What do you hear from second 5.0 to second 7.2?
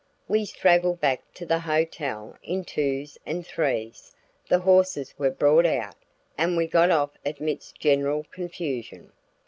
were brought out, and we got off